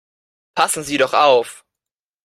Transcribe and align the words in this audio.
Passen 0.55 0.81
Sie 0.81 0.97
doch 0.97 1.13
auf! 1.13 1.63